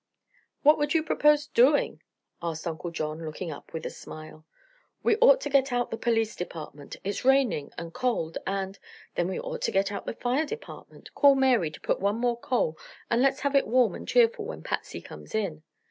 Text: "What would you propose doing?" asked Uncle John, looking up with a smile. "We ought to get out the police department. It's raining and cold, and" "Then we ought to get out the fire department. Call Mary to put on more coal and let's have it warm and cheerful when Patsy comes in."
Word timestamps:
"What 0.63 0.79
would 0.79 0.95
you 0.95 1.03
propose 1.03 1.45
doing?" 1.45 2.01
asked 2.41 2.65
Uncle 2.65 2.89
John, 2.89 3.23
looking 3.23 3.51
up 3.51 3.71
with 3.71 3.85
a 3.85 3.91
smile. 3.91 4.47
"We 5.03 5.15
ought 5.17 5.39
to 5.41 5.49
get 5.51 5.71
out 5.71 5.91
the 5.91 5.95
police 5.97 6.35
department. 6.35 6.95
It's 7.03 7.23
raining 7.23 7.71
and 7.77 7.93
cold, 7.93 8.39
and" 8.47 8.79
"Then 9.13 9.27
we 9.27 9.39
ought 9.39 9.61
to 9.61 9.71
get 9.71 9.91
out 9.91 10.07
the 10.07 10.15
fire 10.15 10.47
department. 10.47 11.13
Call 11.13 11.35
Mary 11.35 11.69
to 11.69 11.81
put 11.81 12.01
on 12.01 12.15
more 12.15 12.39
coal 12.39 12.79
and 13.11 13.21
let's 13.21 13.41
have 13.41 13.55
it 13.55 13.67
warm 13.67 13.93
and 13.93 14.07
cheerful 14.07 14.45
when 14.45 14.63
Patsy 14.63 15.01
comes 15.01 15.35
in." 15.35 15.61